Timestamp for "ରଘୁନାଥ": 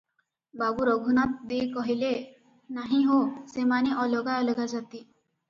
0.87-1.45